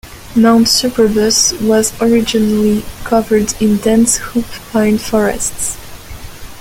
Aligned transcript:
Mount 0.35 0.67
Superbus 0.67 1.53
was 1.61 1.93
originally 2.01 2.83
covered 3.03 3.53
in 3.61 3.77
dense 3.77 4.17
hoop 4.17 4.47
pine 4.71 4.97
forests. 4.97 5.77